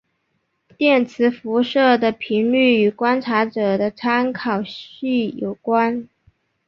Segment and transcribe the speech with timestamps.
[0.79, 6.09] 电磁辐射的频率与观察者的参考系有关。